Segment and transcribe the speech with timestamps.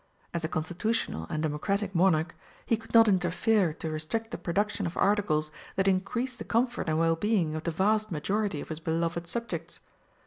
[0.33, 4.97] As a constitutional and democratic Monarch, he could not interfere to restrict the production of
[4.97, 9.27] articles that increased the comfort and well being of the vast majority of his beloved
[9.27, 9.79] subjects.